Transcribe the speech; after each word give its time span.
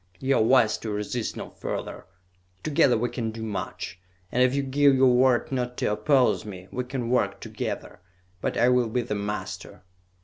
"You 0.19 0.37
are 0.37 0.41
wise 0.43 0.79
to 0.79 0.89
resist 0.89 1.37
no 1.37 1.51
further! 1.51 2.07
Together 2.63 2.97
we 2.97 3.07
can 3.07 3.29
do 3.29 3.43
much, 3.43 3.99
and 4.31 4.41
if 4.41 4.55
you 4.55 4.63
give 4.63 4.95
your 4.95 5.13
word 5.13 5.51
not 5.51 5.77
to 5.77 5.91
oppose 5.91 6.43
me, 6.43 6.67
we 6.71 6.85
can 6.85 7.11
work 7.11 7.39
together; 7.39 7.99
but 8.41 8.57
I 8.57 8.67
will 8.69 8.89
be 8.89 9.03
the 9.03 9.13
master!" 9.13 9.83